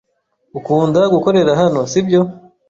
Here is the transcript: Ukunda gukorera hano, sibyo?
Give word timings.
Ukunda 0.57 1.01
gukorera 1.13 1.51
hano, 1.61 1.79
sibyo? 1.91 2.21